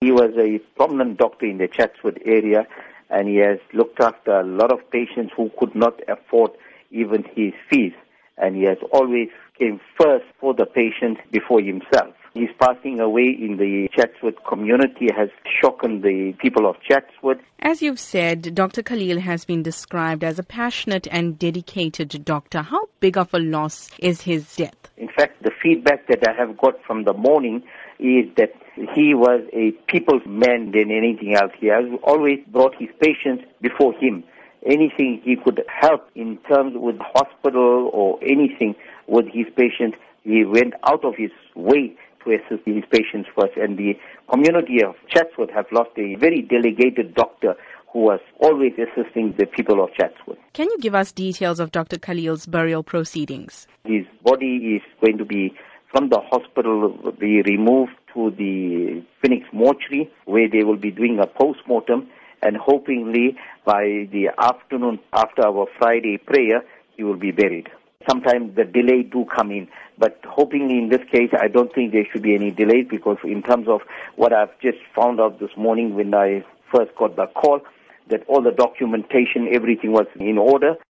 He 0.00 0.10
was 0.10 0.32
a 0.36 0.58
prominent 0.76 1.18
doctor 1.18 1.46
in 1.46 1.58
the 1.58 1.68
Chatsworth 1.68 2.18
area 2.24 2.66
and 3.10 3.28
he 3.28 3.36
has 3.36 3.58
looked 3.72 4.00
after 4.00 4.40
a 4.40 4.44
lot 4.44 4.72
of 4.72 4.90
patients 4.90 5.32
who 5.36 5.50
could 5.58 5.74
not 5.74 6.00
afford 6.08 6.50
even 6.90 7.24
his 7.34 7.52
fees. 7.70 7.92
And 8.36 8.56
he 8.56 8.62
has 8.64 8.78
always 8.92 9.28
came 9.58 9.80
first 10.00 10.24
for 10.40 10.54
the 10.54 10.66
patient 10.66 11.18
before 11.30 11.60
himself. 11.60 12.14
His 12.34 12.48
passing 12.58 12.98
away 12.98 13.28
in 13.40 13.58
the 13.58 13.88
Chatsworth 13.96 14.42
community 14.48 15.06
has 15.16 15.28
shocked 15.60 15.82
the 15.82 16.34
people 16.40 16.68
of 16.68 16.74
Chatsworth. 16.82 17.38
As 17.60 17.80
you've 17.80 18.00
said, 18.00 18.56
Dr. 18.56 18.82
Khalil 18.82 19.20
has 19.20 19.44
been 19.44 19.62
described 19.62 20.24
as 20.24 20.40
a 20.40 20.42
passionate 20.42 21.06
and 21.12 21.38
dedicated 21.38 22.24
doctor. 22.24 22.62
How 22.62 22.88
big 22.98 23.16
of 23.16 23.32
a 23.32 23.38
loss 23.38 23.88
is 24.00 24.22
his 24.22 24.56
death? 24.56 24.74
In 24.96 25.08
fact, 25.08 25.44
the 25.44 25.52
feedback 25.62 26.08
that 26.08 26.26
I 26.28 26.32
have 26.32 26.56
got 26.56 26.82
from 26.84 27.04
the 27.04 27.12
morning 27.12 27.62
is 28.00 28.26
that 28.36 28.52
he 28.94 29.14
was 29.14 29.42
a 29.52 29.70
people's 29.86 30.26
man 30.26 30.72
than 30.72 30.90
anything 30.90 31.36
else. 31.36 31.52
He 31.60 31.68
has 31.68 31.84
always 32.02 32.40
brought 32.48 32.74
his 32.76 32.90
patients 33.00 33.44
before 33.60 33.94
him. 33.94 34.24
Anything 34.66 35.20
he 35.24 35.36
could 35.36 35.62
help 35.68 36.08
in 36.14 36.38
terms 36.48 36.72
with 36.76 36.96
hospital 36.98 37.90
or 37.92 38.18
anything 38.22 38.74
with 39.06 39.26
his 39.26 39.46
patients, 39.56 39.98
he 40.22 40.44
went 40.44 40.74
out 40.86 41.04
of 41.04 41.14
his 41.16 41.30
way 41.54 41.94
to 42.24 42.32
assist 42.32 42.64
his 42.64 42.82
patients 42.90 43.28
first. 43.38 43.56
And 43.56 43.76
the 43.76 43.94
community 44.30 44.82
of 44.82 44.94
Chatsworth 45.08 45.50
have 45.50 45.66
lost 45.70 45.90
a 45.96 46.14
very 46.16 46.42
delegated 46.42 47.14
doctor 47.14 47.54
who 47.92 48.00
was 48.00 48.20
always 48.40 48.72
assisting 48.72 49.34
the 49.38 49.46
people 49.46 49.82
of 49.82 49.90
Chatsworth. 49.94 50.38
Can 50.52 50.68
you 50.70 50.78
give 50.80 50.94
us 50.94 51.12
details 51.12 51.60
of 51.60 51.70
Dr. 51.70 51.96
Khalil's 51.96 52.46
burial 52.46 52.82
proceedings? 52.82 53.66
His 53.84 54.04
body 54.24 54.76
is 54.76 54.82
going 55.00 55.18
to 55.18 55.24
be 55.24 55.54
from 55.92 56.08
the 56.08 56.20
hospital 56.28 57.12
be 57.20 57.42
removed 57.42 57.92
to 58.12 58.30
the 58.32 59.04
Phoenix 59.22 59.46
mortuary 59.52 60.10
where 60.24 60.48
they 60.48 60.64
will 60.64 60.76
be 60.76 60.90
doing 60.90 61.20
a 61.20 61.26
post-mortem 61.26 62.08
and 62.44 62.56
hopefully 62.56 63.36
by 63.64 64.08
the 64.12 64.28
afternoon 64.38 65.00
after 65.12 65.44
our 65.44 65.66
Friday 65.78 66.18
prayer 66.18 66.62
he 66.96 67.02
will 67.02 67.16
be 67.16 67.32
buried. 67.32 67.68
Sometimes 68.08 68.54
the 68.54 68.64
delay 68.64 69.02
do 69.02 69.24
come 69.34 69.50
in, 69.50 69.66
but 69.98 70.20
hoping 70.28 70.70
in 70.70 70.90
this 70.90 71.00
case 71.10 71.30
I 71.40 71.48
don't 71.48 71.74
think 71.74 71.92
there 71.92 72.06
should 72.12 72.22
be 72.22 72.34
any 72.34 72.50
delay 72.50 72.82
because 72.82 73.16
in 73.24 73.42
terms 73.42 73.66
of 73.66 73.80
what 74.16 74.32
I've 74.32 74.56
just 74.60 74.78
found 74.94 75.20
out 75.20 75.40
this 75.40 75.56
morning 75.56 75.94
when 75.94 76.14
I 76.14 76.44
first 76.70 76.94
got 76.96 77.16
the 77.16 77.26
call 77.28 77.60
that 78.10 78.22
all 78.28 78.42
the 78.42 78.50
documentation, 78.50 79.48
everything 79.50 79.92
was 79.92 80.06
in 80.20 80.36
order. 80.36 80.76